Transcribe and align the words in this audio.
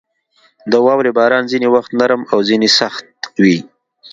•د 0.71 0.73
واورې 0.85 1.11
باران 1.17 1.43
ځینې 1.51 1.67
وخت 1.75 1.91
نرم 1.99 2.21
او 2.33 2.39
ځینې 2.49 2.67
سخت 2.79 3.03
وي. 3.43 3.57